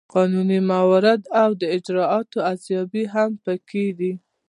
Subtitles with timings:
[0.13, 4.13] قانوني موارد او د اجرااتو ارزیابي هم پکې دي.